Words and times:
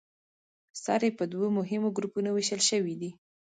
سرې 0.83 1.09
په 1.17 1.23
دوو 1.31 1.47
مهمو 1.57 1.93
ګروپونو 1.95 2.29
ویشل 2.33 2.61
شوې 2.69 2.95
دي. 3.01 3.11